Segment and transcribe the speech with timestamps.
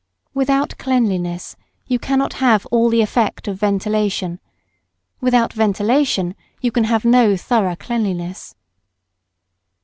[0.33, 1.55] Without cleanliness,
[1.85, 4.39] you cannot have all the effect of ventilation;
[5.19, 8.55] without ventilation, you can have no thorough cleanliness.